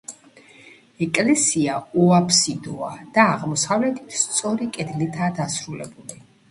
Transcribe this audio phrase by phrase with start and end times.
[1.05, 6.25] ეკლესია უაბსიდოა და აღმოსავლეთით სწორი კედლითაა დასრულებული.